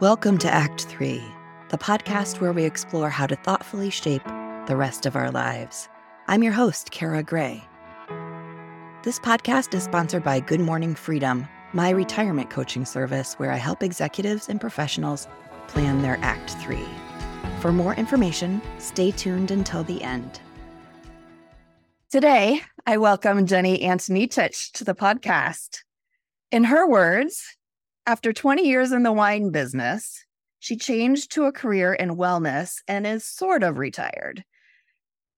[0.00, 1.24] Welcome to Act Three,
[1.70, 4.22] the podcast where we explore how to thoughtfully shape
[4.66, 5.88] the rest of our lives.
[6.28, 7.66] I'm your host, Kara Gray.
[9.04, 13.82] This podcast is sponsored by Good Morning Freedom, my retirement coaching service where I help
[13.82, 15.28] executives and professionals
[15.66, 16.86] plan their Act Three.
[17.60, 20.40] For more information, stay tuned until the end.
[22.10, 25.78] Today, I welcome Jenni Antonicic to the podcast.
[26.52, 27.55] In her words,
[28.06, 30.24] after 20 years in the wine business,
[30.60, 34.44] she changed to a career in wellness and is sort of retired.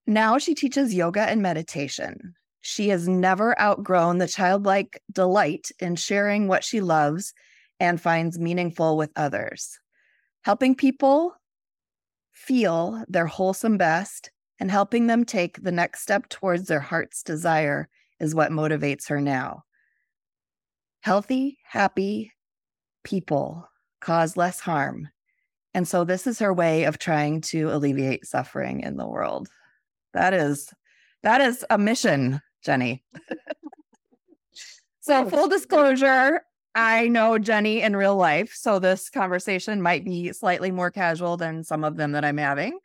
[0.07, 2.35] Now she teaches yoga and meditation.
[2.61, 7.33] She has never outgrown the childlike delight in sharing what she loves
[7.81, 9.79] and finds meaningful with others.
[10.43, 11.35] Helping people
[12.33, 17.89] feel their wholesome best and helping them take the next step towards their heart's desire
[18.21, 19.63] is what motivates her now.
[21.01, 22.33] Healthy, happy,
[23.05, 23.69] people
[24.01, 25.09] cause less harm.
[25.75, 29.49] And so this is her way of trying to alleviate suffering in the world.
[30.15, 30.73] That is
[31.23, 33.03] that is a mission, Jenni.
[35.01, 36.43] so full disclosure,
[36.75, 41.65] I know Jenni in real life, so this conversation might be slightly more casual than
[41.65, 42.79] some of them that I'm having.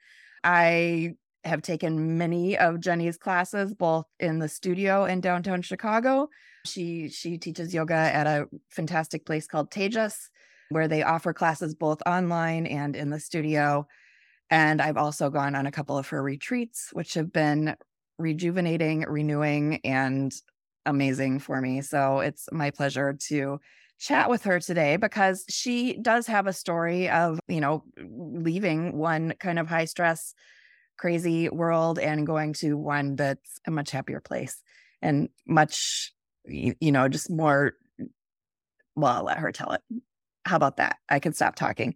[0.43, 6.29] I have taken many of Jenni's classes both in the studio in downtown Chicago
[6.65, 10.29] she she teaches yoga at a fantastic place called Tejas,
[10.69, 13.87] where they offer classes both online and in the studio.
[14.49, 17.75] And I've also gone on a couple of her retreats, which have been
[18.17, 20.33] rejuvenating, renewing, and
[20.85, 21.81] amazing for me.
[21.81, 23.59] So it's my pleasure to
[23.99, 29.33] chat with her today because she does have a story of, you know, leaving one
[29.39, 30.33] kind of high stress,
[30.97, 34.61] crazy world and going to one that's a much happier place
[35.01, 36.13] and much
[36.45, 37.73] you, you know, just more.
[38.95, 39.81] Well, I'll let her tell it.
[40.45, 40.97] How about that?
[41.09, 41.95] I can stop talking.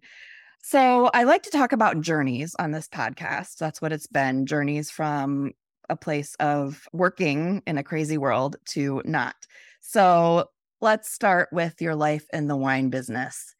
[0.62, 3.56] So, I like to talk about journeys on this podcast.
[3.58, 5.52] That's what it's been journeys from
[5.88, 9.36] a place of working in a crazy world to not.
[9.80, 10.46] So,
[10.80, 13.54] let's start with your life in the wine business.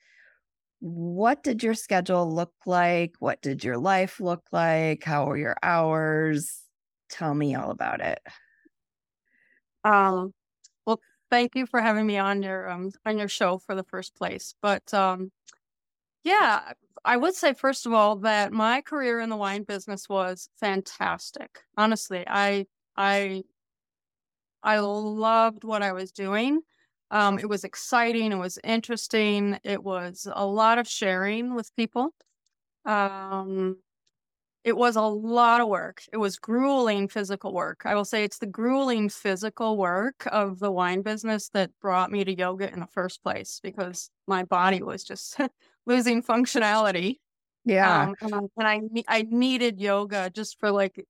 [0.80, 3.14] What did your schedule look like?
[3.18, 5.02] What did your life look like?
[5.04, 6.62] How were your hours?
[7.10, 8.20] Tell me all about it.
[9.84, 10.32] Um,
[11.30, 14.54] thank you for having me on your um on your show for the first place.
[14.62, 15.32] But um
[16.24, 16.72] yeah,
[17.04, 21.60] I would say first of all that my career in the wine business was fantastic.
[21.76, 23.44] Honestly, I I
[24.62, 26.62] I loved what I was doing.
[27.10, 28.32] Um, it was exciting.
[28.32, 29.58] It was interesting.
[29.64, 32.10] It was a lot of sharing with people.
[32.84, 33.78] Um,
[34.68, 36.02] it was a lot of work.
[36.12, 37.86] It was grueling physical work.
[37.86, 42.22] I will say it's the grueling physical work of the wine business that brought me
[42.22, 45.40] to yoga in the first place because my body was just
[45.86, 47.16] losing functionality.
[47.64, 48.12] Yeah.
[48.20, 51.02] Um, and I I needed yoga just for like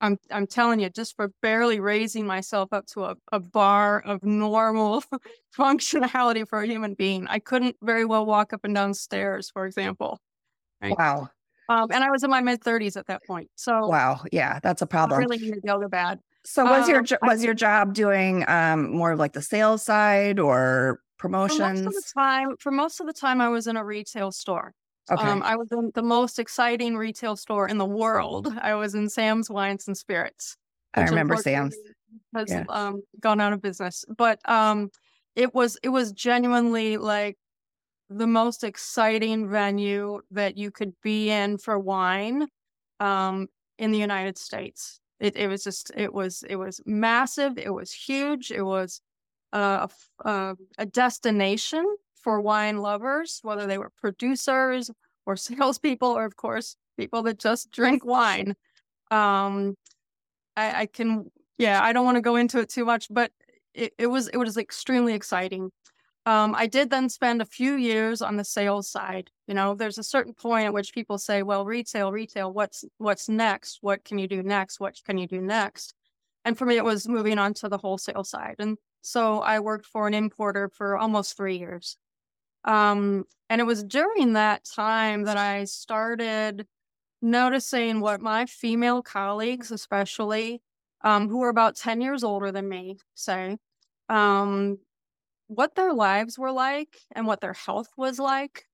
[0.00, 4.24] I'm I'm telling you, just for barely raising myself up to a, a bar of
[4.24, 5.04] normal
[5.54, 7.26] functionality for a human being.
[7.28, 10.18] I couldn't very well walk up and down stairs, for example.
[10.80, 10.96] Right?
[10.98, 11.28] Wow.
[11.70, 13.48] Um, and I was in my mid 30s at that point.
[13.54, 15.18] So wow, yeah, that's a problem.
[15.18, 16.18] I really needed yoga bad.
[16.44, 19.84] So was um, your was I, your job doing um, more of like the sales
[19.84, 21.80] side or promotions?
[21.80, 24.32] For most of the time, for most of the time, I was in a retail
[24.32, 24.74] store.
[25.12, 25.22] Okay.
[25.22, 28.52] Um, I was in the most exciting retail store in the world.
[28.60, 30.56] I was in Sam's Wines and Spirits.
[30.94, 31.76] I remember Sam's
[32.34, 32.64] has yeah.
[32.68, 34.90] um, gone out of business, but um,
[35.36, 37.36] it was it was genuinely like
[38.10, 42.48] the most exciting venue that you could be in for wine
[42.98, 43.46] um,
[43.78, 44.98] in the United States.
[45.20, 47.56] It, it, was just it was it was massive.
[47.56, 48.50] It was huge.
[48.50, 49.00] It was
[49.52, 49.86] uh,
[50.24, 51.84] a, uh, a destination
[52.14, 54.90] for wine lovers, whether they were producers
[55.24, 58.56] or salespeople, or of course people that just drink wine.
[59.10, 59.76] Um,
[60.56, 63.30] I, I can yeah, I don't want to go into it too much, but
[63.74, 65.70] it, it was it was extremely exciting.
[66.26, 69.30] Um, I did then spend a few years on the sales side.
[69.46, 72.52] You know, there's a certain point at which people say, "Well, retail, retail.
[72.52, 73.78] What's what's next?
[73.80, 74.80] What can you do next?
[74.80, 75.94] What can you do next?"
[76.44, 78.56] And for me, it was moving on to the wholesale side.
[78.58, 81.96] And so I worked for an importer for almost three years.
[82.64, 86.66] Um, and it was during that time that I started
[87.22, 90.62] noticing what my female colleagues, especially
[91.02, 93.56] um, who were about 10 years older than me, say,
[94.08, 94.78] um,
[95.50, 98.66] what their lives were like and what their health was like.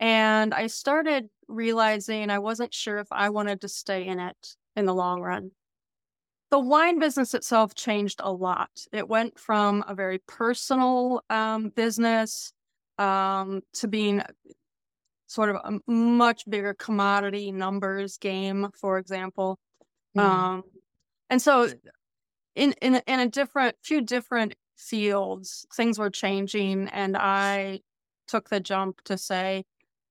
[0.00, 4.86] And I started realizing I wasn't sure if I wanted to stay in it in
[4.86, 5.52] the long run.
[6.50, 8.70] The wine business itself changed a lot.
[8.92, 12.52] It went from a very personal um, business
[12.98, 14.20] um, to being
[15.28, 19.60] sort of a much bigger commodity numbers game, for example.
[20.18, 20.22] Mm.
[20.22, 20.62] Um,
[21.28, 21.68] and so
[22.56, 27.80] in, in, in a different, few different fields, things were changing and I
[28.26, 29.64] took the jump to say,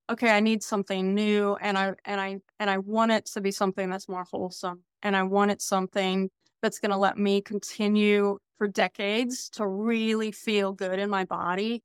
[0.10, 3.52] okay, I need something new and I, and I, and I want it to be
[3.52, 6.30] something that's more wholesome and I want it something
[6.62, 11.82] that's going to let me continue for decades to really feel good in my body,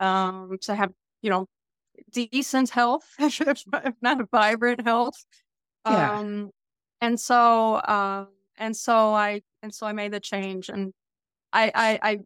[0.00, 1.46] um, to have, you know,
[2.10, 3.64] decent health, if
[4.02, 5.24] not vibrant health.
[5.86, 6.18] Yeah.
[6.18, 6.50] Um,
[7.00, 8.26] and so, uh,
[8.56, 10.94] and so I, and so I made the change and
[11.54, 12.18] I, I, I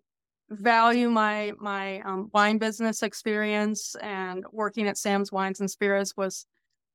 [0.51, 6.47] value my, my, um, wine business experience and working at Sam's Wines and Spirits was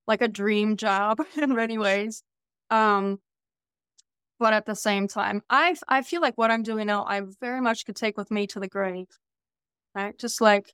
[0.08, 2.24] like a dream job in many ways.
[2.72, 3.20] Um,
[4.40, 7.62] but at the same time, I I feel like what I'm doing now, I very
[7.62, 9.08] much could take with me to the grave.
[9.96, 10.74] Right, just like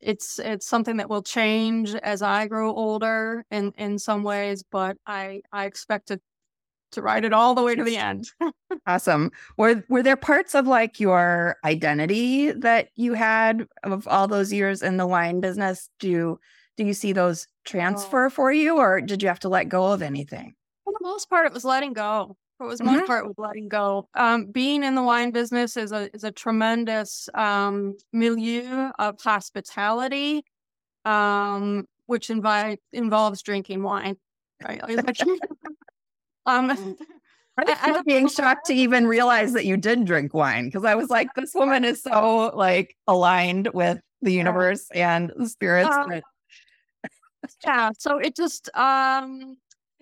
[0.00, 4.96] it's it's something that will change as I grow older in in some ways, but
[5.06, 6.20] I I expect to
[6.96, 8.30] to ride it all the way to the end.
[8.86, 9.30] awesome.
[9.58, 14.82] Were were there parts of like your identity that you had of all those years
[14.82, 15.90] in the wine business?
[16.00, 16.40] Do you
[16.78, 17.52] do you see those oh.
[17.64, 18.30] transfer oh.
[18.30, 20.54] for you or did you have to let go of anything?
[20.84, 22.36] For the most part, it was letting go.
[22.56, 23.06] For the most mm-hmm.
[23.06, 24.08] part, was letting go.
[24.14, 30.42] Um, being in the wine business is a is a tremendous um, milieu of hospitality,
[31.04, 34.16] um, which invite involves drinking wine.
[34.66, 34.80] Right?
[36.46, 36.96] um,
[37.58, 41.08] I, am being shocked to even realize that you did drink wine because I was
[41.08, 45.88] like, this woman is so like aligned with the universe and the spirits.
[45.90, 46.20] Uh,
[47.64, 49.56] yeah, so it just um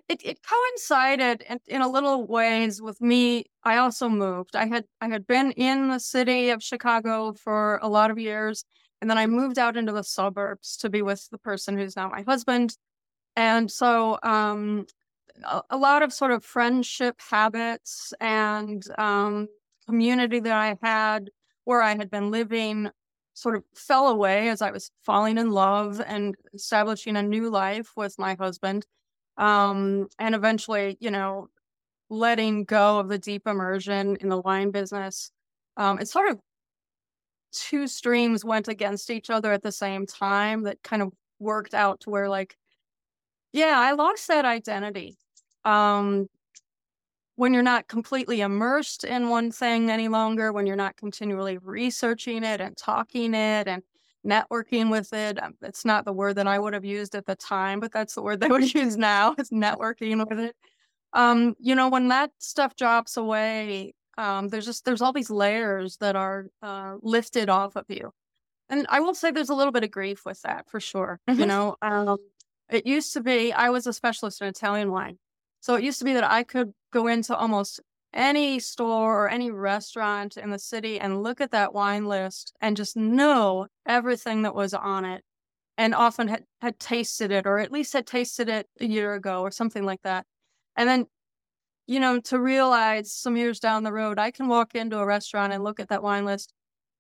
[0.09, 3.47] it, it coincided in, in a little ways with me.
[3.63, 4.57] I also moved.
[4.57, 8.65] I had I had been in the city of Chicago for a lot of years,
[9.01, 12.09] and then I moved out into the suburbs to be with the person who's now
[12.09, 12.77] my husband.
[13.37, 14.87] And so um,
[15.71, 19.49] a, lot of sort of friendship habits and um,
[19.87, 21.31] community that I had
[21.65, 22.91] where I had been living
[23.35, 27.91] sort of fell away as I was falling in love and establishing a new life
[27.97, 28.87] with my husband
[29.37, 31.49] um, and eventually, you know,
[32.11, 35.33] letting go of the deep immersion in the wine business.
[35.77, 36.39] Um, it's sort of
[37.53, 42.01] two streams went against each other at the same time that kind of worked out
[42.01, 42.57] to where like,
[43.53, 45.17] yeah, I lost that identity.
[45.65, 46.29] Um,
[47.37, 52.45] when you're not completely immersed in one thing any longer, when you're not continually researching
[52.45, 53.83] it and talking it and
[54.25, 55.43] networking with it.
[55.43, 58.15] Um, it's not the word that I would have used at the time, but that's
[58.15, 60.57] the word they would use now is networking with it.
[61.13, 65.97] Um, you know, when that stuff drops away, um, there's just there's all these layers
[65.99, 68.13] that are uh, lifted off of you,
[68.69, 71.21] and I will say there's a little bit of grief with that for sure.
[71.29, 71.41] Mm-hmm.
[71.41, 72.17] You know, um,
[72.69, 75.19] it used to be I was a specialist in Italian wine,
[75.65, 77.81] so it used to be that I could go into almost
[78.13, 82.77] any store or any restaurant in the city and look at that wine list and
[82.77, 85.25] just know everything that was on it
[85.79, 89.41] and often had, had tasted it or at least had tasted it a year ago
[89.41, 90.27] or something like that.
[90.77, 91.07] And then,
[91.87, 95.55] you know, to realize some years down the road, I can walk into a restaurant
[95.55, 96.53] and look at that wine list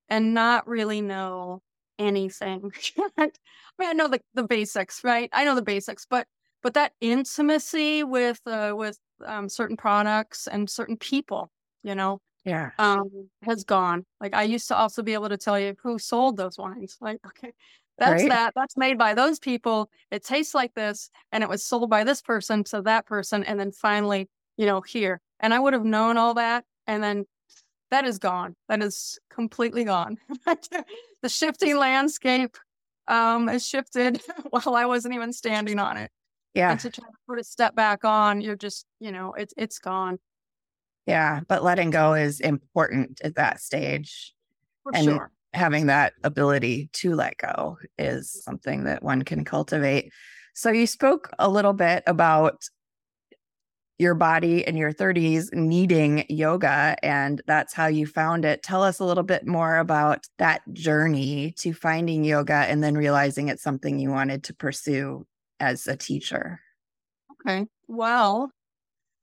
[0.08, 1.60] and not really know
[1.98, 2.72] anything.
[3.18, 3.30] I
[3.78, 5.28] mean, I know the, the basics, right?
[5.34, 6.26] I know the basics, but
[6.64, 11.50] but that intimacy with uh, with um, certain products and certain people,
[11.82, 14.06] you know, yeah, um, has gone.
[14.18, 16.96] Like I used to also be able to tell you who sold those wines.
[17.02, 17.52] Like, okay,
[17.98, 18.30] that's right?
[18.30, 18.52] that.
[18.56, 19.90] That's made by those people.
[20.10, 23.60] It tastes like this, and it was sold by this person to that person, and
[23.60, 25.20] then finally, you know, here.
[25.40, 27.26] And I would have known all that, and then
[27.90, 28.56] that is gone.
[28.70, 30.16] That is completely gone.
[31.22, 32.56] the shifting landscape
[33.06, 36.10] um, has shifted while I wasn't even standing on it.
[36.54, 36.70] Yeah.
[36.70, 39.78] And to try to put a step back on, you're just, you know, it's it's
[39.78, 40.18] gone.
[41.06, 41.40] Yeah.
[41.48, 44.32] But letting go is important at that stage.
[44.84, 45.30] For and sure.
[45.52, 50.12] having that ability to let go is something that one can cultivate.
[50.54, 52.62] So you spoke a little bit about
[53.98, 58.62] your body in your 30s needing yoga and that's how you found it.
[58.62, 63.48] Tell us a little bit more about that journey to finding yoga and then realizing
[63.48, 65.24] it's something you wanted to pursue
[65.64, 66.60] as a teacher?
[67.32, 67.66] Okay.
[67.88, 68.50] Well,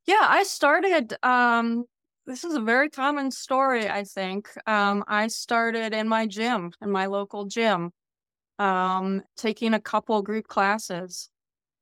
[0.08, 1.86] yeah, I started um
[2.28, 4.50] this is a very common story, I think.
[4.68, 7.92] Um I started in my gym, in my local gym,
[8.60, 11.30] um taking a couple group classes.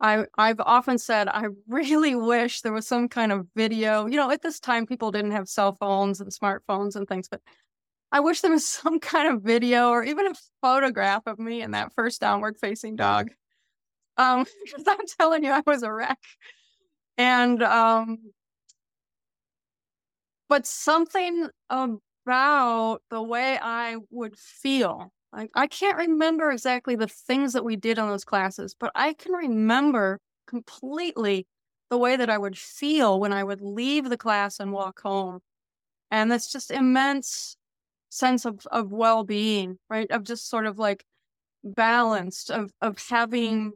[0.02, 4.08] I I've often said I really wish there was some kind of video.
[4.08, 7.42] You know, at this time people didn't have cell phones and smartphones and things, but
[8.12, 11.74] I wish there was some kind of video or even a photograph of me and
[11.76, 13.32] that first downward facing dog.
[14.20, 16.20] Um, because I'm telling you, I was a wreck.
[17.18, 18.20] And um,
[20.48, 25.12] but something about the way I would feel.
[25.32, 29.14] Like I can't remember exactly the things that we did on those classes, but I
[29.14, 31.46] can remember completely
[31.92, 35.40] the way that I would feel when I would leave the class and walk home.
[36.12, 37.58] And this just immense
[38.10, 40.10] sense of, of well-being, right?
[40.12, 41.06] Of just sort of like
[41.64, 43.74] balanced, of of having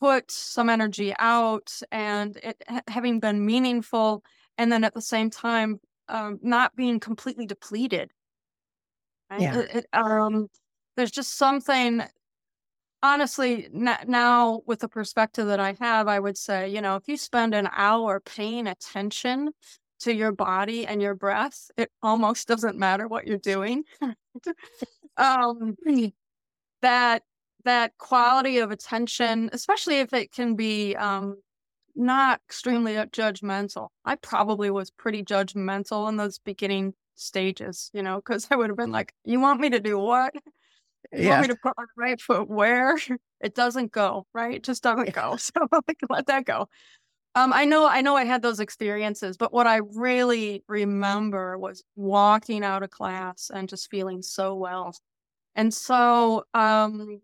[0.00, 4.22] put some energy out and it having been meaningful
[4.56, 8.10] and then at the same time um, not being completely depleted.
[9.30, 9.40] Right?
[9.40, 9.58] Yeah.
[9.58, 10.48] It, it, um,
[10.96, 12.02] there's just something,
[13.02, 17.16] honestly, now with the perspective that I have, I would say, you know, if you
[17.16, 19.50] spend an hour paying attention
[20.00, 23.84] to your body and your breath, it almost doesn't matter what you're doing.
[25.16, 25.76] um,
[26.82, 27.22] that
[27.64, 31.42] that quality of attention, especially if it can be um,
[31.96, 33.88] not extremely judgmental.
[34.04, 38.76] I probably was pretty judgmental in those beginning stages, you know, because I would have
[38.76, 40.34] been like, "You want me to do what?
[41.12, 41.28] You Yeah.
[41.28, 42.96] want me to put my right foot where?
[43.40, 44.56] It doesn't go, right?
[44.56, 45.36] It just doesn't go.
[45.38, 45.52] So
[45.86, 46.68] like, let that go."
[47.34, 51.84] Um, I know, I know, I had those experiences, but what I really remember was
[51.96, 54.94] walking out of class and just feeling so well.
[55.56, 57.22] And so, um,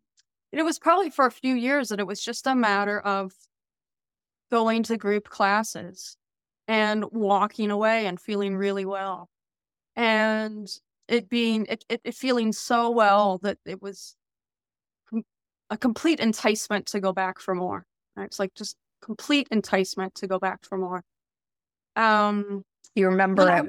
[0.59, 3.33] it was probably for a few years that it was just a matter of
[4.51, 6.17] going to group classes
[6.69, 9.29] and walking away and feeling really well
[9.97, 10.69] and
[11.09, 14.17] it being it, it, it feeling so well that it was
[15.71, 17.85] a complete enticement to go back for more
[18.17, 18.27] right?
[18.27, 21.03] it's like just complete enticement to go back for more
[21.97, 23.67] um you remember at,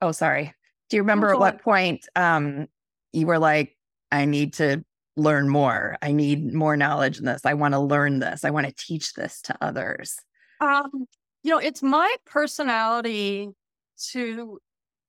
[0.00, 0.54] oh sorry.
[0.90, 2.66] Do you remember at what point um
[3.12, 3.76] you were like,
[4.10, 4.84] I need to
[5.16, 5.96] learn more.
[6.02, 7.44] I need more knowledge in this.
[7.44, 8.44] I want to learn this.
[8.44, 10.18] I want to teach this to others.
[10.60, 11.06] Um,
[11.42, 13.48] you know, it's my personality
[14.10, 14.58] to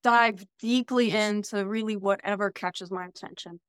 [0.03, 3.59] dive deeply into really whatever catches my attention.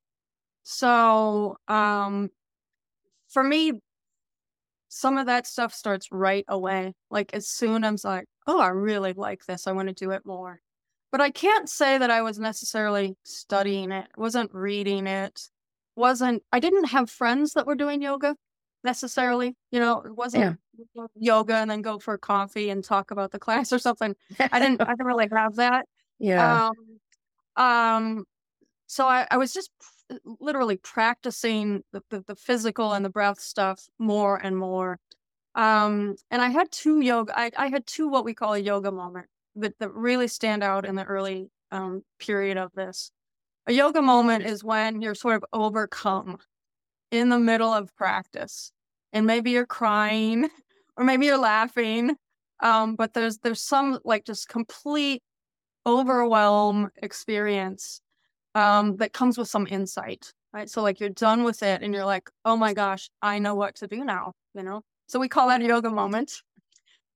[0.63, 2.29] So, um,
[3.29, 3.81] for me,
[4.87, 6.93] some of that stuff starts right away.
[7.09, 9.67] Like as soon as I'm like, oh, I really like this.
[9.67, 10.59] I want to do it more.
[11.11, 15.41] But I can't say that I was necessarily studying it, wasn't reading it,
[15.99, 18.35] wasn't, I didn't have friends that were doing yoga
[18.83, 19.55] necessarily.
[19.71, 20.57] You know, it wasn't
[21.15, 24.15] yoga and then go for coffee and talk about the class or something.
[24.39, 25.85] I didn't, I didn't really have that.
[26.17, 26.69] yeah.
[27.57, 28.25] Um, um,
[28.87, 29.69] so I, I was just
[30.39, 34.99] literally practicing the, the, the physical and the breath stuff more and more.
[35.53, 38.91] Um, and I had two yoga, I, I had two what we call a yoga
[38.91, 39.27] moment
[39.57, 43.11] that, that really stand out in the early um, period of this.
[43.69, 46.39] A yoga moment is when you're sort of overcome
[47.11, 48.71] in the middle of practice,
[49.13, 50.49] and maybe you're crying,
[50.97, 52.15] or maybe you're laughing,
[52.61, 55.21] um, but there's there's some like just complete
[55.85, 58.01] overwhelm experience
[58.55, 60.67] um, that comes with some insight, right?
[60.67, 63.75] So like you're done with it, and you're like, oh my gosh, I know what
[63.75, 64.81] to do now, you know.
[65.09, 66.41] So we call that a yoga moment.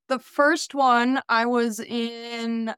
[0.07, 2.75] The first one, I was in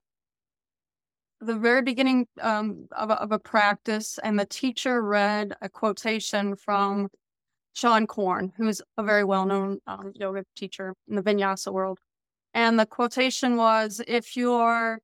[1.41, 6.55] the very beginning um, of, a, of a practice, and the teacher read a quotation
[6.55, 7.09] from
[7.75, 11.99] Seane Corn, who's a very well known um, yoga teacher in the vinyasa world.
[12.53, 14.99] And the quotation was if you're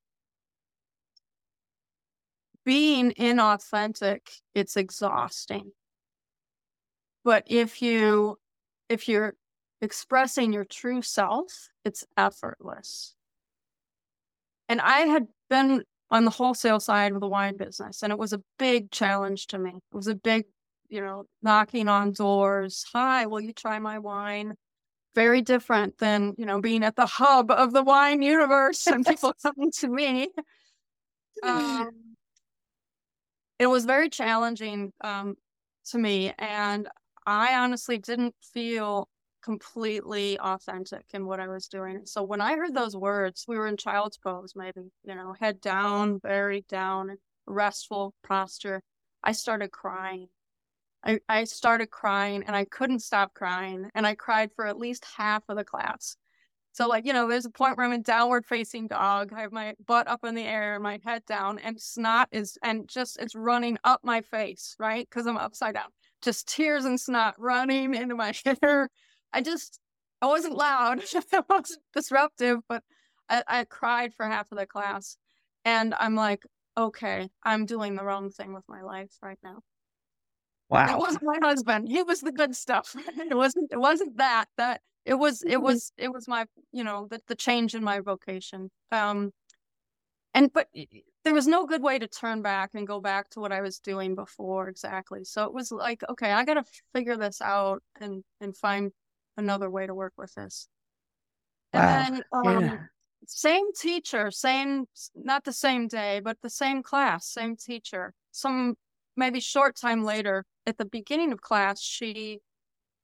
[2.64, 4.22] being inauthentic,
[4.56, 5.72] it's exhausting.
[7.24, 8.38] But if you
[8.88, 9.36] if you're
[9.82, 13.16] expressing your true self, it's effortless.
[14.70, 18.34] And I had been on the wholesale side of the wine business, and it was
[18.34, 19.72] a big challenge to me.
[19.72, 20.46] It was a big,
[20.90, 22.86] you know, knocking on doors.
[22.94, 24.56] Hi, will you try my wine?
[25.16, 29.34] Very different than, you know, being at the hub of the wine universe and people
[29.42, 30.30] coming to me.
[31.44, 31.90] Um,
[33.58, 35.38] it was very challenging um,
[35.88, 36.88] to me, and
[37.26, 39.08] I honestly didn't feel
[39.42, 42.06] completely authentic in what I was doing.
[42.06, 45.62] So when I heard those words, we were in child's pose, maybe, you know, head
[45.62, 48.82] down, buried down, restful posture.
[49.24, 50.28] I started crying.
[51.04, 53.90] I, I started crying and I couldn't stop crying.
[53.96, 56.16] And I cried for at least half of the class.
[56.74, 59.34] So, like, you know, there's a point where I'm in downward facing dog.
[59.34, 62.88] I have my butt up in the air, my head down, and snot is, and
[62.88, 65.08] just it's running up my face, right?
[65.10, 65.90] Because I'm upside down.
[66.22, 68.90] Just tears and snot running into my hair.
[69.34, 69.80] I just,
[70.22, 71.02] I wasn't loud.
[71.34, 72.84] I wasn't disruptive, but
[73.30, 75.18] I, I cried for half of the class.
[75.66, 76.44] And I'm like,
[76.78, 79.60] okay, I'm doing the wrong thing with my life right now.
[80.70, 80.96] Wow.
[80.96, 81.90] It wasn't my husband.
[81.90, 82.96] He was the good stuff.
[83.18, 84.46] it wasn't it wasn't that.
[84.58, 88.00] That it was it was it was my you know, the, the change in my
[88.00, 88.72] vocation.
[88.92, 89.32] Um
[90.34, 90.68] and but
[91.24, 93.80] there was no good way to turn back and go back to what I was
[93.80, 95.26] doing before exactly.
[95.26, 98.92] So it was like, okay, I got to figure this out and and find
[99.38, 100.68] another way to work with this.
[101.74, 101.80] Wow.
[101.80, 102.88] And then um, Yeah.
[103.28, 108.14] same teacher, same not the same day, but the same class, same teacher.
[108.32, 108.78] Some
[109.16, 112.42] maybe short time later, at the beginning of class, she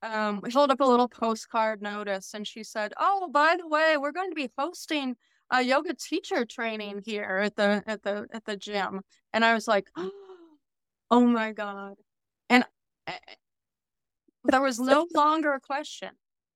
[0.02, 4.12] um held up a little postcard notice and she said, "Oh, by the way, we're
[4.12, 5.16] going to be hosting
[5.50, 9.68] a yoga teacher training here at the at the at the gym." And I was
[9.68, 9.90] like,
[11.10, 11.96] "Oh my god."
[12.48, 12.64] And
[14.48, 16.10] there was no longer a question.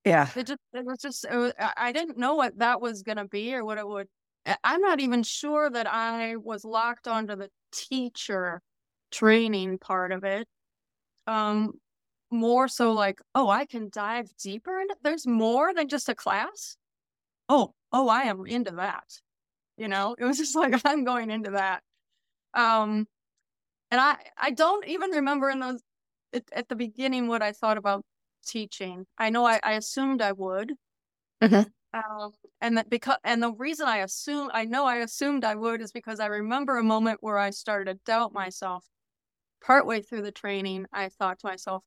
[0.04, 0.28] Yeah.
[0.34, 3.26] It just it was just it was, I didn't know what that was going to
[3.26, 4.08] be or what it would.
[4.64, 8.60] I'm not even sure that I was locked onto the teacher
[9.12, 10.48] training part of it.
[11.26, 11.74] Um,
[12.32, 14.96] more so like, oh, I can dive deeper into.
[15.02, 16.76] There's more than just a class.
[17.48, 19.04] Oh, oh, I am into that.
[19.76, 21.82] You know, it was just like I'm going into that.
[22.54, 23.06] Um,
[23.90, 25.80] and I I don't even remember in those
[26.32, 28.04] at, at the beginning what I thought about
[28.46, 29.06] teaching.
[29.18, 30.74] I know I, I assumed I would.
[31.40, 31.72] Mhm.
[31.94, 35.82] Um, and that because and the reason I assume I know I assumed I would
[35.82, 38.86] is because I remember a moment where I started to doubt myself.
[39.64, 41.84] Partway through the training, I thought to myself,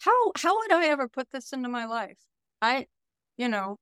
[0.00, 2.20] how how would I ever put this into my life?
[2.62, 2.88] I
[3.38, 3.78] you know,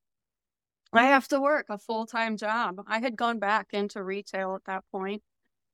[0.92, 2.82] I have to work a full-time job.
[2.86, 5.22] I had gone back into retail at that point.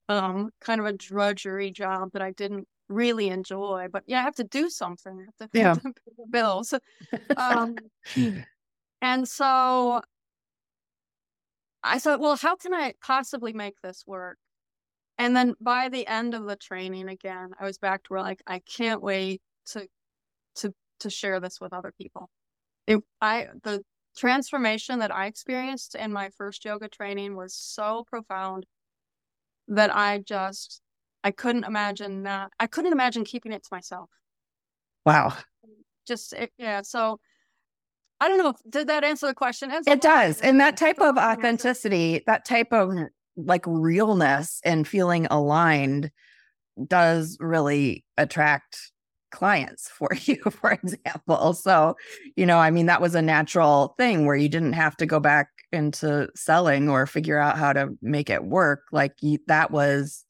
[0.09, 4.37] Um, kind of a drudgery job that I didn't really enjoy, but yeah, I have
[4.37, 5.19] to do something.
[5.21, 5.75] I have to, Yeah.
[5.75, 6.75] pay the bills.
[7.37, 7.77] Um,
[9.03, 10.01] and so
[11.83, 14.39] I thought, well, how can I possibly make this work?
[15.19, 18.43] And then by the end of the training again, I was back to where like
[18.47, 19.89] I can't wait to
[20.57, 22.31] to to share this with other people.
[22.87, 23.85] It I the
[24.17, 28.67] transformation that I experienced in my first yoga training was so profound
[29.69, 30.81] that I just
[31.27, 34.09] I couldn't imagine not I couldn't imagine keeping it to myself.
[35.05, 35.35] Wow.
[36.07, 37.19] Just it, yeah, so
[38.21, 38.51] I don't know.
[38.51, 39.73] if- Did that answer the question?
[39.73, 40.41] It's a It does.
[40.41, 42.93] And that type of authenticity, that type of
[43.37, 46.13] like realness and feeling aligned
[46.87, 48.93] does really attract
[49.33, 51.55] clients for you, for example.
[51.55, 51.97] So,
[52.37, 55.19] you know, I mean, that was a natural thing where you didn't have to go
[55.19, 58.83] back into selling or figure out how to make it work.
[58.93, 60.23] Like you, that was,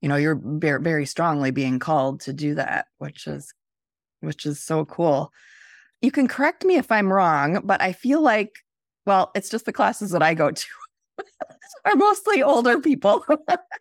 [0.00, 3.52] you know, you're very, very strongly being called to do that, which is,
[4.20, 5.32] which is so cool.
[6.00, 8.52] You can correct me if I'm wrong, but I feel like,
[9.06, 10.66] well, it's just the classes that I go to
[11.84, 13.24] are mostly older people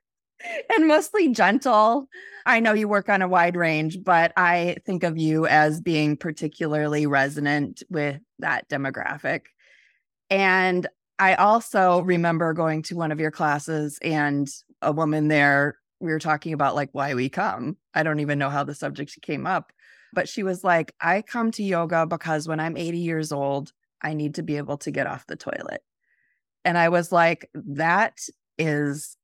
[0.75, 2.07] and mostly gentle.
[2.45, 6.17] I know you work on a wide range, but I think of you as being
[6.17, 9.41] particularly resonant with that demographic.
[10.29, 10.87] And
[11.19, 14.47] I also remember going to one of your classes and
[14.81, 17.77] a woman there, we were talking about like why we come.
[17.93, 19.71] I don't even know how the subject came up,
[20.13, 24.13] but she was like, I come to yoga because when I'm 80 years old, I
[24.13, 25.81] need to be able to get off the toilet.
[26.63, 28.19] And I was like, that
[28.57, 29.17] is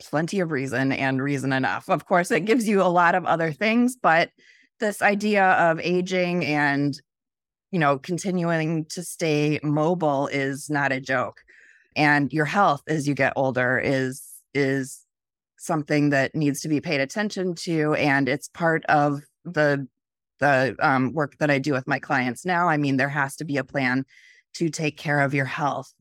[0.00, 1.88] plenty of reason and reason enough.
[1.88, 4.30] Of course, it gives you a lot of other things, but
[4.78, 7.00] this idea of aging and
[7.70, 11.40] you know continuing to stay mobile is not a joke.
[11.96, 14.22] And your health as you get older is
[14.54, 15.05] is
[15.58, 19.86] something that needs to be paid attention to and it's part of the
[20.38, 22.68] the um, work that I do with my clients now.
[22.68, 24.04] I mean, there has to be a plan
[24.54, 25.92] to take care of your health.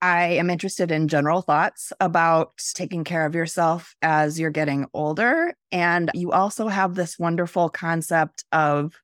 [0.00, 5.54] I am interested in general thoughts about taking care of yourself as you're getting older.
[5.72, 8.94] And you also have this wonderful concept of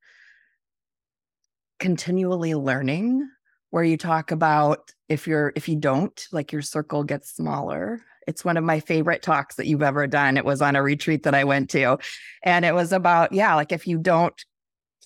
[1.80, 3.28] continually learning,
[3.70, 8.00] where you talk about if you're, if you don't, like your circle gets smaller.
[8.26, 10.36] It's one of my favorite talks that you've ever done.
[10.36, 11.98] It was on a retreat that I went to.
[12.42, 14.34] And it was about, yeah, like if you don't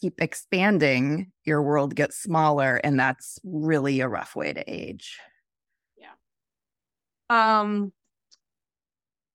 [0.00, 2.76] keep expanding, your world gets smaller.
[2.84, 5.18] And that's really a rough way to age.
[5.96, 6.12] Yeah.
[7.30, 7.92] Um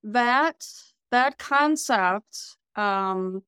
[0.03, 0.65] that
[1.11, 3.41] that concept um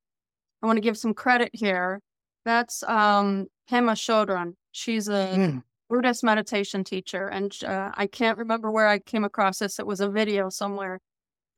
[0.61, 2.01] i want to give some credit here
[2.45, 5.63] that's um pema chodron she's a Mm.
[5.95, 10.01] Buddhist meditation teacher and uh, i can't remember where i came across this it was
[10.01, 10.99] a video somewhere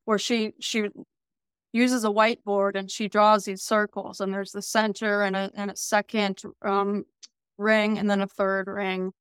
[0.04, 0.88] where she she
[1.72, 5.70] uses a whiteboard and she draws these circles and there's the center and a and
[5.70, 7.04] a second um
[7.58, 9.12] ring and then a third ring.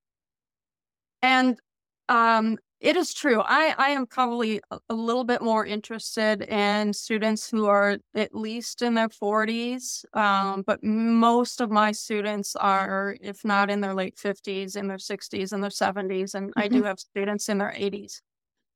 [1.21, 1.59] And
[2.07, 3.41] um it is true.
[3.41, 8.83] I, I am probably a, little bit more interested in students who are at least
[8.83, 14.15] in their 40s, um, but most of my students are, if not in their late
[14.17, 16.87] 50s, in their 60s, and their 70s, and I do Mm-hmm.
[16.87, 18.21] have students in their 80s.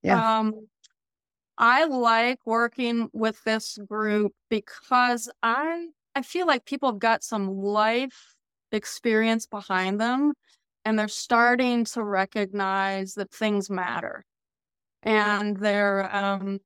[0.01, 0.39] Yeah.
[0.39, 0.67] Um,
[1.57, 7.47] I like working with this group because I I feel like people have got some
[7.61, 8.35] life
[8.71, 10.33] experience behind them
[10.85, 14.25] and they're starting to recognize that things matter.
[15.03, 16.59] And they're um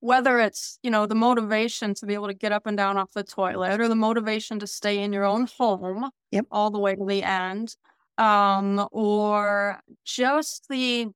[0.00, 3.12] whether it's, you know, the motivation to be able to get up and down off
[3.14, 6.46] the toilet or the motivation to stay in your own home Yep.
[6.52, 7.76] all the way to the end.
[8.18, 11.08] Um, or just the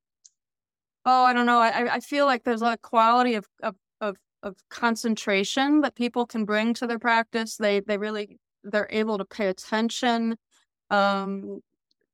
[1.04, 1.58] Oh, I don't know.
[1.58, 6.44] I I feel like there's a quality of of of of concentration that people can
[6.44, 7.56] bring to their practice.
[7.56, 10.37] They they really they're able to pay attention.
[10.90, 11.61] Um,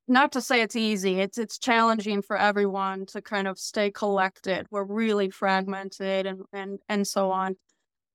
[0.09, 1.19] not to say it's easy.
[1.19, 4.67] It's it's challenging for everyone to kind of stay collected.
[4.71, 7.55] We're really fragmented and and and so on.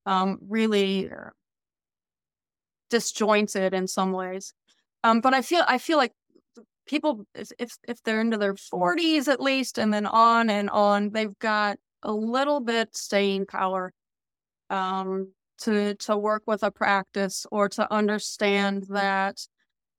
[0.06, 1.10] Um, really
[2.90, 4.52] disjointed in some ways.
[5.02, 6.12] Um, but I feel I feel like
[6.86, 11.10] people if if if they're into their 40s at least and then on and on
[11.10, 13.92] they've got a little bit staying power
[14.70, 19.46] um to to work with a practice or to understand that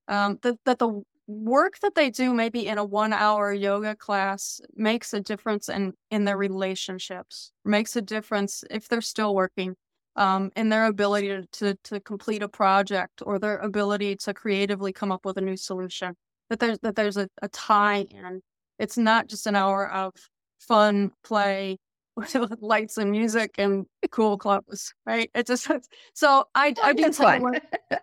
[0.08, 4.62] um that, that the work that they do maybe in a one hour yoga class
[4.76, 9.76] makes a difference in in their relationships makes a difference if they're still working
[10.18, 14.94] um, in their ability to, to to complete a project or their ability to creatively
[14.94, 16.16] come up with a new solution
[16.50, 18.42] that there's that there's a, a tie in.
[18.80, 20.14] It's not just an hour of
[20.60, 21.78] fun play
[22.16, 25.30] with lights and music and cool clothes, right?
[25.36, 25.68] It just
[26.14, 27.60] so I I do That's tend to work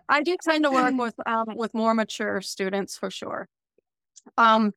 [0.09, 3.47] I do tend to work with um with more mature students for sure.
[4.37, 4.73] Um,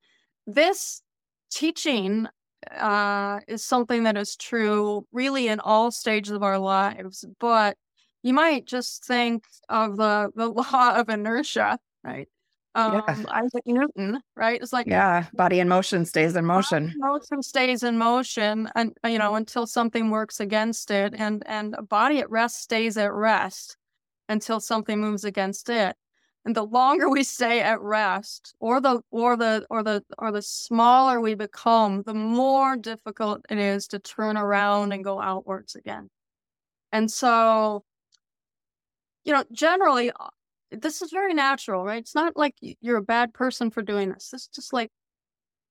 [0.46, 1.03] this
[1.51, 2.29] teaching
[2.72, 7.77] uh is something that is true really in all stages of our lives, but
[8.22, 12.29] you might just think of the the law of inertia, right?
[12.77, 13.03] Yeah.
[13.09, 14.61] um, Isaac Newton, right?
[14.61, 15.27] It's like Yeah.
[15.33, 16.95] Body in motion stays in motion.
[16.99, 21.83] motion stays in motion, and you know until something works against it, and and a
[21.83, 23.77] body at rest stays at rest
[24.29, 25.97] until something moves against it.
[26.45, 30.43] And the longer we stay at rest, or the or the or the or the
[30.43, 36.09] smaller we become, the more difficult it is to turn around and go outwards again.
[36.93, 37.85] And so,
[39.25, 40.12] you know, generally
[40.81, 41.99] this is very natural, right?
[42.01, 44.31] It's not like you're a bad person for doing this.
[44.31, 44.91] This is just like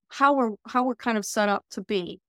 [0.10, 2.22] how we're how we're kind of set up to be.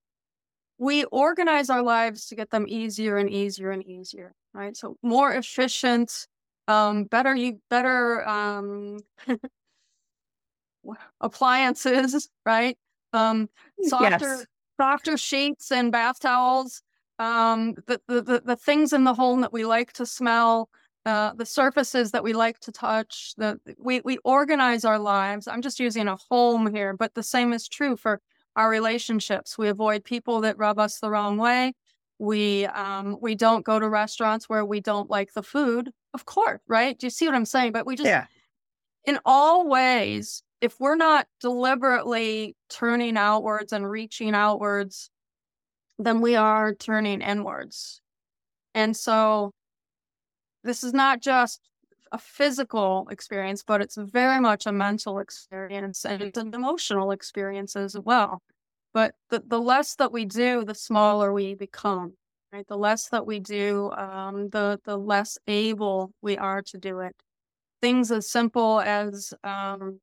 [0.79, 4.77] We organize our lives to get them easier and easier and easier, right?
[4.77, 6.27] So more efficient,
[6.67, 8.99] um, better you better um,
[11.21, 12.77] appliances, right?
[13.13, 13.49] Um,
[13.81, 14.47] softer Yes.
[14.79, 16.81] softer sheets and bath towels.
[17.19, 20.69] Um, the, the the the things in the home that we like to smell
[21.07, 23.33] uh, the surfaces that we like to touch.
[23.37, 25.47] The we we organize our lives.
[25.47, 28.21] I'm just using a home here, but the same is true for
[28.57, 29.57] our relationships.
[29.57, 31.73] We avoid people that rub us the wrong way.
[32.19, 35.91] We um we don't go to restaurants where we don't like the food.
[36.13, 36.99] Of course, right?
[36.99, 37.71] Do you see what I'm saying?
[37.71, 38.25] But we just Yeah.
[39.05, 45.09] in all ways, if we're not deliberately turning outwards and reaching outwards,
[45.99, 48.01] then we are turning inwards.
[48.75, 49.51] And so
[50.67, 51.61] this is not just
[52.11, 57.75] a physical experience, but it's very much a mental experience and it's an emotional experience
[57.75, 58.41] as well.
[58.93, 62.13] But the, the less that we do, the smaller we become.
[62.53, 67.01] Right, the less that we do, um, the the less able we are to do
[67.01, 67.13] it.
[67.81, 69.99] Things as simple as um,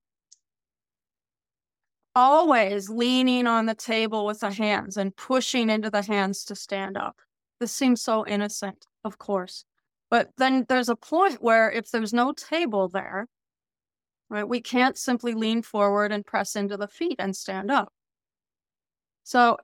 [2.15, 6.99] always leaning on the table with the hands and pushing into the hands to stand
[6.99, 7.17] up.
[7.61, 9.65] This seems so innocent, of course.
[10.11, 13.27] But then there's a point where if there's no table there,
[14.29, 17.93] right, we can't simply lean forward and press into the feet and stand up.
[19.25, 19.57] So,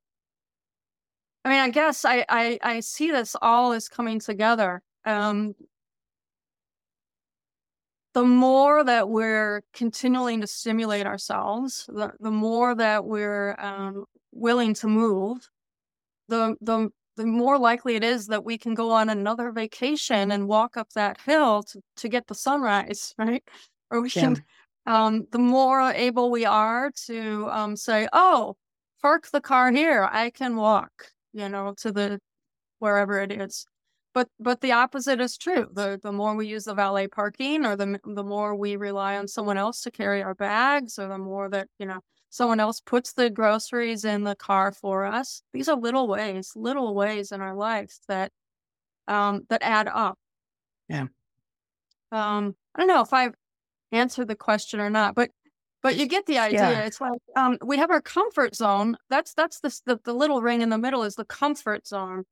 [1.45, 4.83] I mean, I guess I I, I see this all as coming together.
[5.05, 5.55] Um,
[8.15, 14.75] the more that we're continuing to stimulate ourselves, the, the more that we're um, willing
[14.75, 15.49] to move,
[16.29, 20.49] the the the more likely it is that we can go on another vacation and
[20.49, 23.45] walk up that hill to, to get the sunrise, right?
[23.91, 24.35] Or we Yeah.
[24.35, 24.43] can,
[24.87, 28.57] um, the more able we are to um, say, oh,
[29.03, 30.09] park the car here.
[30.11, 30.91] I can walk,
[31.33, 32.21] you know, to the
[32.79, 33.67] wherever it is.
[34.15, 35.69] But but the opposite is true.
[35.73, 39.29] The the more we use the valet parking, or the the more we rely on
[39.29, 42.01] someone else to carry our bags, or the more that you know
[42.31, 45.43] someone else puts the groceries in the car for us.
[45.53, 48.33] These are little ways, little ways in our lives that
[49.09, 50.19] um, that add up.
[50.89, 51.07] Yeah.
[52.13, 53.35] Um, I don't know if I've
[53.93, 55.31] answered the question or not, but
[55.83, 56.71] but you get the idea.
[56.71, 56.81] Yeah.
[56.81, 58.97] It's like um, we have our comfort zone.
[59.11, 62.25] That's that's the, the the little ring in the middle is the comfort zone,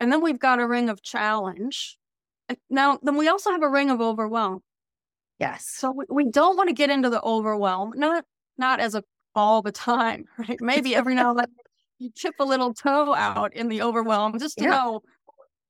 [0.00, 1.96] and then we've got a ring of challenge.
[2.68, 4.60] Now, then we also have a ring of overwhelm.
[5.38, 5.66] Yes.
[5.68, 7.92] So we, we don't want to get into the overwhelm.
[7.94, 8.24] Not
[8.58, 10.60] not as a all the time, right?
[10.60, 11.46] Maybe every now and then
[11.98, 14.70] you chip a little toe out in the overwhelm just to Yeah.
[14.70, 15.02] know,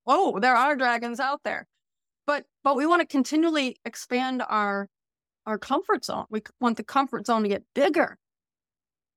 [0.07, 1.67] oh, there are dragons out there.
[2.27, 4.89] But but we want to continually expand our
[5.47, 6.27] our comfort zone.
[6.31, 8.19] We want the comfort zone to get bigger,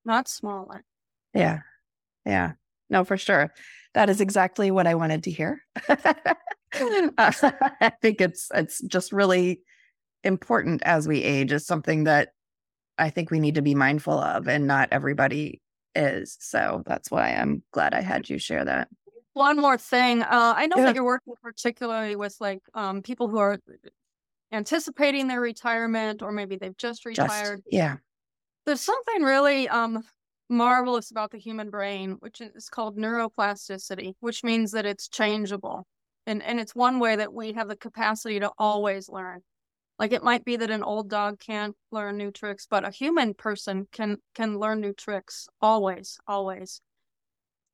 [0.04, 0.84] not smaller.
[1.34, 1.60] Yeah.
[2.24, 2.52] Yeah.
[2.90, 3.52] No, for sure.
[3.94, 5.62] That is exactly what I wanted to hear.
[6.78, 9.60] I think it's it's just really
[10.24, 12.30] important as we age is something that
[12.98, 15.60] I think we need to be mindful of and not everybody
[15.94, 16.36] is.
[16.40, 18.88] So that's why I'm glad I had you share that.
[19.32, 20.22] One more thing.
[20.22, 20.84] Uh, I know Yeah.
[20.86, 23.58] that you're working particularly with like um, people who are
[24.52, 27.62] anticipating their retirement or maybe they've just Just retired.
[27.70, 27.96] yeah.
[28.66, 30.04] There's something really um,
[30.48, 35.86] marvelous about the human brain, which is called neuroplasticity, which means that it's changeable.
[36.26, 39.42] And, and it's one way that we have the capacity to always learn.
[39.98, 43.34] Like it might be that an old dog can't learn new tricks, but a human
[43.34, 46.80] person can can learn new tricks always, always.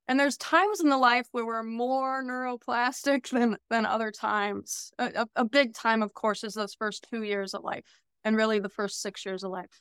[0.06, 4.90] And there's times in the life where we're more neuroplastic than than other times.
[4.98, 8.58] A, a, big time, of course, is those first two years of life, and really
[8.58, 9.80] the first six years of life.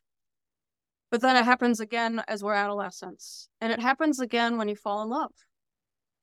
[1.12, 5.02] But then it happens again as we're adolescents, and it happens again when you fall
[5.02, 5.34] in love.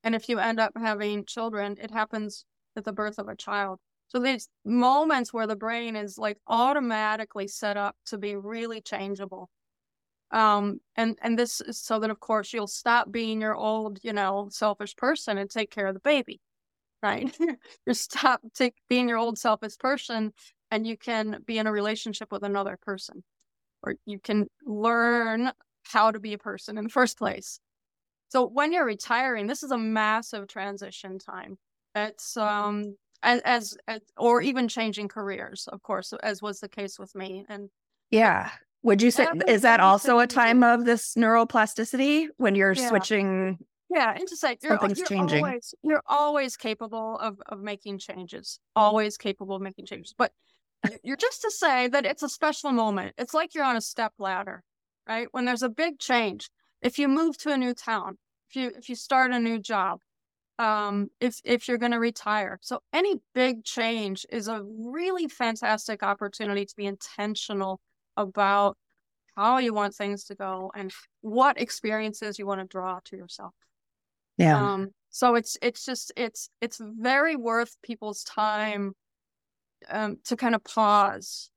[0.05, 2.45] And if you end up having children, it happens
[2.77, 3.81] at the birth of a child.
[4.09, 9.51] So these moments where the brain is like automatically set up to be really changeable.
[10.31, 14.13] Um, and and this is so that of course you'll stop being your old, you
[14.13, 16.41] know, selfish person and take care of the baby,
[17.03, 17.35] right?
[17.87, 20.33] you stop take being your old selfish person
[20.71, 23.25] and you can be in a relationship with another person.
[23.83, 25.53] Or you can learn
[25.85, 27.61] how to be a person in the first place.
[28.29, 31.59] So when you're retiring, this is a massive transition time.
[31.95, 36.99] It's um as, as, as or even changing careers, of course, as was the case
[36.99, 37.45] with me.
[37.49, 37.71] And
[38.11, 38.51] Yeah.
[38.83, 42.89] Would you say is that also a time of this neuroplasticity when you're Yeah.
[42.89, 43.59] switching?
[43.91, 45.45] yeah, and to say you're, you're changing.
[45.45, 48.61] always you're always capable of of making changes.
[48.77, 50.15] Always capable of making changes.
[50.17, 50.33] But
[51.03, 53.15] you're just to say that it's a special moment.
[53.19, 54.63] It's like you're on a step ladder,
[55.09, 55.29] right?
[55.33, 56.49] When there's a big change,
[56.83, 58.19] if you move to a new town,
[58.51, 60.01] if you if you start a new job,
[60.59, 62.59] um, if if you're going to retire.
[62.63, 67.81] So any big change is a really fantastic opportunity to be intentional
[68.17, 68.77] about
[69.37, 70.91] how you want things to go and
[71.21, 73.53] what experiences you want to draw to yourself.
[74.39, 74.73] Yeah.
[74.73, 78.93] Um, so it's it's just it's it's very worth people's time
[79.89, 81.51] um, to kind of pause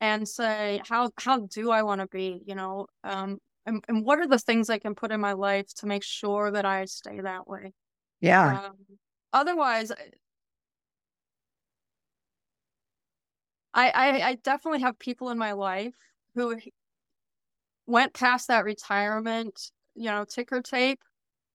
[0.00, 4.18] and say how how do I want to be, you know, um, and, and what
[4.18, 7.20] are the things I can put in my life to make sure that I stay
[7.20, 7.72] that way.
[8.20, 8.64] Yeah.
[8.66, 8.76] Um,
[9.32, 9.92] otherwise,
[13.72, 15.94] I, I I definitely have people in my life
[16.34, 16.56] who
[17.86, 21.00] went past that retirement, you know, ticker tape,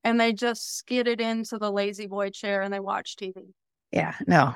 [0.03, 3.33] and they just skidded into the lazy boy chair and they watch TV.
[3.91, 4.15] Yeah.
[4.27, 4.53] No.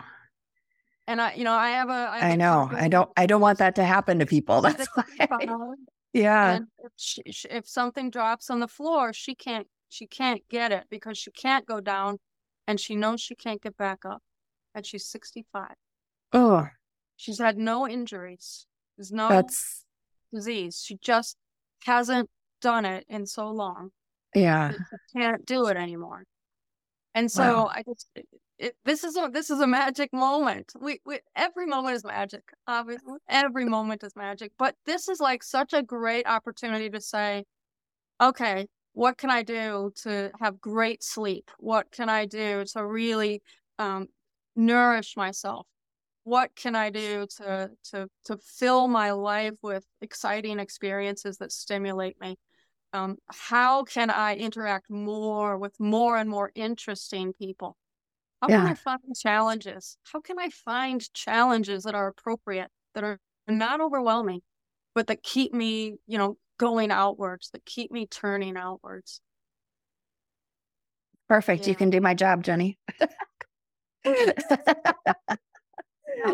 [1.07, 2.09] And I, you know, I have a.
[2.11, 2.69] I, have I know.
[2.71, 4.61] I don't I don't want that to happen to people.
[4.61, 5.03] That's why.
[5.27, 5.75] fine,
[6.13, 6.59] Yeah.
[6.83, 11.17] If, she- if something drops on the floor, she can't she can't get it because
[11.17, 12.19] she can't go down,
[12.67, 14.21] and she knows she can't get back up,
[14.73, 15.75] and she's sixty five.
[16.31, 16.67] Oh,
[17.15, 18.65] She's had no injuries.
[18.97, 19.83] There's no that's
[20.33, 20.81] disease.
[20.85, 21.35] She just
[21.83, 22.29] hasn't
[22.61, 23.91] done it in so long
[24.35, 24.71] yeah.
[24.71, 26.23] she can't do it anymore.
[27.15, 27.71] And so Wow.
[27.73, 30.71] I just it, it, this is a this is a magic moment.
[30.79, 32.43] We, we every moment is magic.
[32.67, 34.51] Obviously, every moment is magic.
[34.57, 37.45] But this is like such a great opportunity to say,
[38.21, 38.67] okay,
[38.99, 41.51] what can I do to have great sleep?
[41.57, 43.41] What can I do to really
[43.79, 44.09] um,
[44.57, 45.67] nourish myself?
[46.25, 52.19] What can I do to to to fill my life with exciting experiences that stimulate
[52.19, 52.35] me?
[52.93, 57.77] Um, how can I interact more with more and more interesting people?
[58.41, 59.97] How can I find challenges?
[60.11, 64.41] How can I find challenges that are appropriate, that are not overwhelming,
[64.93, 69.21] but that keep me, you know, going outwards, that keep me turning outwards?
[71.27, 71.67] Perfect.
[71.67, 72.77] You can do my job, Jenni.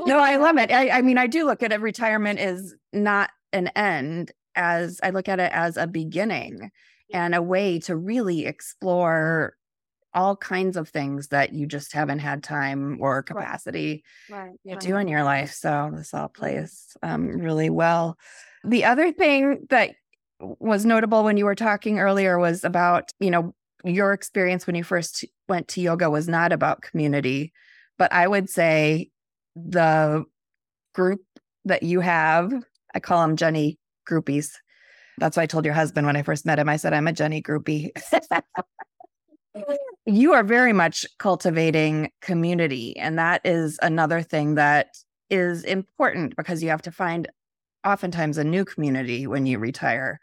[0.05, 0.71] No, I love it.
[0.71, 1.79] I, I mean, I do look at it.
[1.79, 4.31] Retirement is not an end.
[4.55, 6.71] as I look at it as a beginning
[7.13, 9.55] and a way to really explore
[10.13, 14.79] all kinds of things that you just haven't had time or capacity right, to right.
[14.79, 15.51] do in your life.
[15.51, 18.17] So this all plays um, really well.
[18.63, 19.91] The other thing that
[20.39, 24.83] was notable when you were talking earlier was about, you know, your experience when you
[24.83, 27.53] first went to yoga was not about community,
[27.97, 29.09] but I would say
[29.55, 30.25] the
[30.93, 31.21] group
[31.65, 32.51] that you have,
[32.93, 33.77] I call them Jenni
[34.09, 34.51] groupies.
[35.17, 36.67] That's what I told your husband when I first met him.
[36.67, 37.89] I said, I'm a Jenni groupie.
[40.05, 42.97] you are very much cultivating community.
[42.97, 44.87] And that is another thing that
[45.29, 47.27] is important because you have to find
[47.85, 50.19] oftentimes a new community when you retire.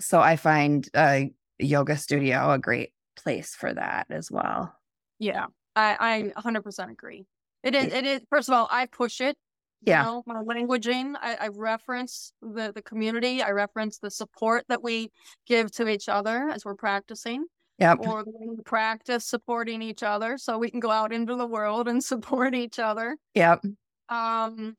[0.00, 4.74] So I find a yoga studio a great place for that as well.
[5.18, 7.24] Yeah, I, I 100% agree.
[7.62, 9.36] It is, it is, first of all, I push it.
[9.82, 10.02] You Yeah.
[10.04, 13.42] know, my languaging, I, I reference the, the community.
[13.42, 15.10] I reference the support that we
[15.46, 17.46] give to each other as we're practicing.
[17.78, 17.98] Yep.
[18.06, 18.24] or
[18.64, 22.78] practice supporting each other so we can go out into the world and support each
[22.78, 23.18] other.
[23.34, 23.64] Yep.
[24.08, 24.76] Um,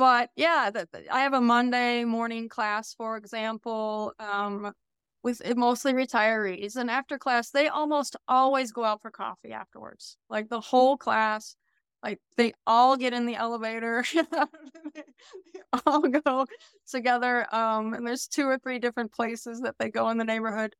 [0.00, 4.72] but yeah, the, the- I have a Monday morning class, for example, um,
[5.22, 6.76] with mostly retirees.
[6.76, 10.16] And after class, they almost always go out for coffee afterwards.
[10.30, 11.54] Like the whole class,
[12.02, 14.06] like they all get in the elevator,
[14.94, 15.02] they
[15.86, 16.46] all go
[16.90, 17.46] together.
[17.54, 20.74] Um, and there's two or three different places that they go in the neighborhood.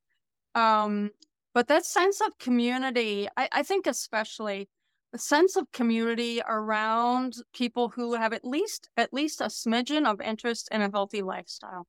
[0.55, 1.11] Um,
[1.55, 4.69] but that sense of community, I, I think especially
[5.12, 10.20] the sense of community around people who have at least at least a smidgen of
[10.20, 11.87] interest in a healthy lifestyle.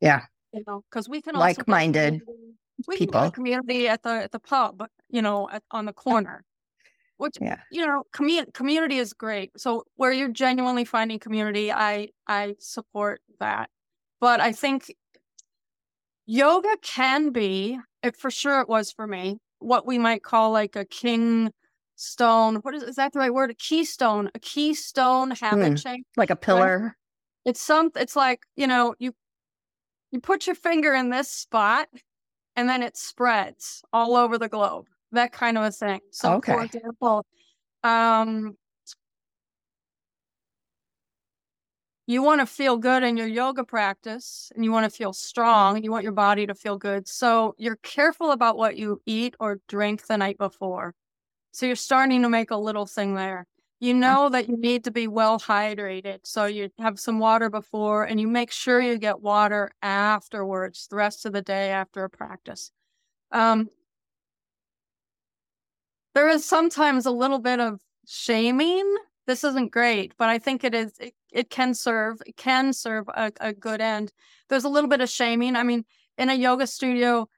[0.00, 0.22] Yeah.
[0.52, 3.30] You know, because we can Like-minded community- we can a people.
[3.30, 6.44] community at the at the pub, you know, at, on the corner.
[7.16, 7.60] Which Yeah.
[7.70, 9.52] you know, commu- community is great.
[9.58, 13.70] So where you're genuinely finding community, I I support that.
[14.20, 14.92] But I think
[16.26, 20.76] yoga can be, it, for sure it was for me, what we might call like
[20.76, 21.50] a king
[21.96, 22.56] stone.
[22.56, 23.50] What is is that the right word?
[23.50, 25.74] A keystone, a keystone habit Hmm.
[25.76, 26.04] change.
[26.16, 26.96] Like a pillar.
[27.44, 29.14] It's some it's like, you know, you
[30.10, 31.88] you put your finger in this spot
[32.56, 34.86] and then it spreads all over the globe.
[35.12, 36.00] That kind of a thing.
[36.10, 37.24] So for example,
[37.84, 38.56] um
[42.06, 45.76] you want to feel good in your yoga practice and you want to feel strong
[45.76, 47.08] and you want your body to feel good.
[47.08, 50.94] So you're careful about what you eat or drink the night before.
[51.54, 53.46] So you're starting to make a little thing there.
[53.78, 56.18] You know that you need to be well hydrated.
[56.24, 60.96] So you have some water before and you make sure you get water afterwards, the
[60.96, 62.72] rest of the day after a practice.
[63.30, 63.68] Um,
[66.16, 68.96] there is sometimes a little bit of shaming.
[69.28, 73.06] This isn't great, but I think it is, it, it can serve, it can serve
[73.08, 74.12] a, a good end.
[74.48, 75.54] There's a little bit of shaming.
[75.54, 75.84] I mean,
[76.18, 77.28] in a yoga studio,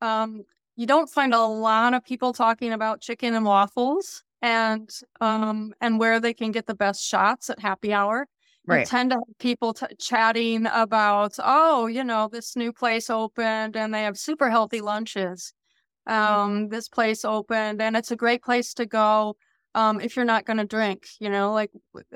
[0.00, 0.44] um,
[0.76, 5.98] you don't find a lot of people talking about chicken and waffles and um and
[5.98, 8.26] where they can get the best shots at happy hour.
[8.66, 8.80] You Right.
[8.80, 13.94] tend to have people t- chatting about, oh, you know, this new place opened and
[13.94, 15.54] they have super healthy lunches.
[16.06, 19.36] Um, this place opened and it's a great place to go
[19.74, 21.70] um, if you're not going to drink, you know, like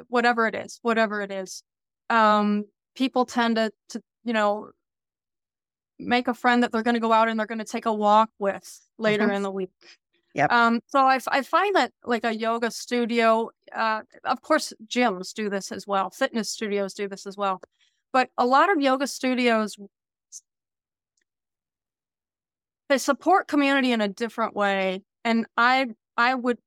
[0.09, 1.62] whatever it is, whatever it is.
[2.09, 4.70] Um, people tend to, to, you know,
[6.00, 7.92] make a friend that they're going to go out and they're going to take a
[7.92, 9.36] walk with later Mhm.
[9.36, 9.70] in the week.
[10.34, 10.46] Yeah.
[10.46, 15.72] Um, so I find that like a yoga studio, uh, of course, gyms do this
[15.72, 16.10] as well.
[16.10, 17.60] Fitness studios do this as well.
[18.12, 19.76] But a lot of yoga studios,
[22.88, 25.02] they support community in a different way.
[25.24, 26.58] And I, I would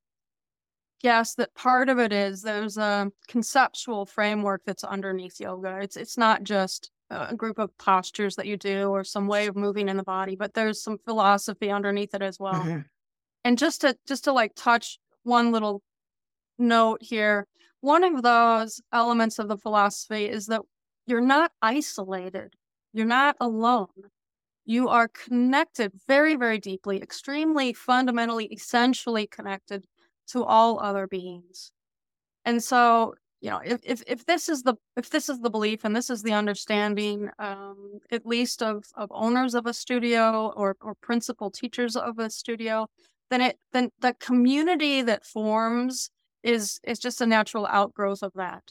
[1.02, 5.80] guess that part of it is there's a conceptual framework that's underneath yoga.
[5.82, 9.56] It's, it's not just a group of postures that you do or some way of
[9.56, 12.64] moving in the body, but there's some philosophy underneath it as well.
[12.64, 12.86] Mhm.
[13.46, 15.84] and just to just to like touch one little
[16.60, 17.48] note here
[17.82, 20.62] one of those elements of the philosophy is that
[21.08, 22.56] you're not isolated.
[22.94, 23.88] You're not alone.
[24.66, 29.86] You are connected very very deeply extremely fundamentally essentially connected
[30.28, 31.72] to all other beings.
[32.46, 35.84] And so you know if, if if this is the if this is the belief
[35.84, 40.76] and this is the understanding um at least of of owners of a studio or
[40.82, 42.88] or principal teachers of a studio
[43.30, 46.10] then it then the community that forms
[46.44, 48.64] is is just a natural outgrowth of that.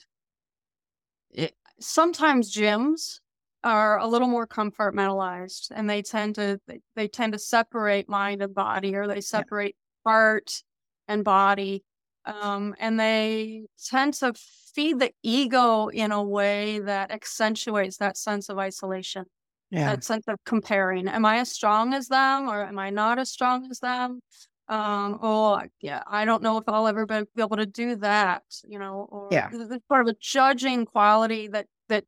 [1.31, 3.19] It, sometimes gyms
[3.65, 8.43] are a little more compartmentalized and they tend to they, they tend to separate mind
[8.43, 10.63] and body or they separate heart
[11.09, 11.83] and body
[12.25, 14.33] Um, and they tend to
[14.75, 19.27] feed the ego in a way that accentuates that sense of isolation,
[19.71, 19.87] Yeah.
[19.87, 21.09] that sense of comparing.
[21.09, 24.21] Am I as strong as them or am I not as strong as them?
[24.69, 28.79] Um, oh, yeah, I don't know if I'll ever be able to do that, you
[28.79, 29.51] know, or Yeah.
[29.51, 32.05] th- sort of a judging quality that that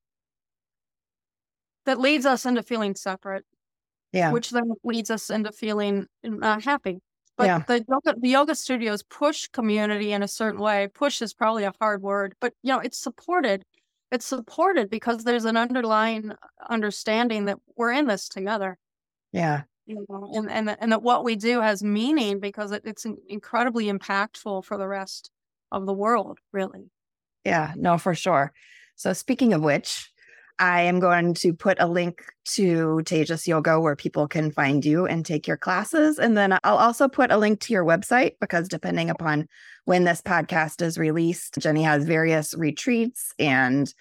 [1.86, 3.44] that leads us into feeling separate
[4.12, 4.36] Yeah.
[4.36, 6.06] which then leads us into feeling
[6.42, 7.00] uh, happy.
[7.36, 7.58] But Yeah.
[7.66, 10.88] the yoga, the yoga studios push community in a certain way.
[10.88, 13.64] Push is probably a hard word, but you know it's supported.
[14.12, 16.36] It's supported because there's an underlying uh,
[16.70, 18.78] understanding that we're in this together,
[19.32, 19.64] Yeah.
[19.86, 23.06] you know, and and that- and that what we do has meaning because it, it's
[23.28, 25.30] incredibly impactful for the rest
[25.72, 26.38] of the world.
[26.52, 26.90] Really,
[27.44, 28.52] Yeah, no, for sure.
[28.96, 30.12] So, speaking of which,
[30.58, 32.22] I am going to put a link
[32.54, 36.18] to Tejas Yoga where people can find you and take your classes.
[36.18, 39.48] And then I'll also put a link to your website because depending upon
[39.84, 43.92] when this podcast is released, Jenni has various retreats and